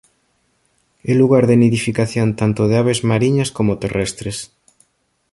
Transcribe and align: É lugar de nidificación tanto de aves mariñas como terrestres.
É 1.11 1.11
lugar 1.21 1.43
de 1.49 1.55
nidificación 1.61 2.27
tanto 2.39 2.61
de 2.69 2.75
aves 2.81 2.99
mariñas 3.11 3.49
como 3.57 3.79
terrestres. 3.83 4.37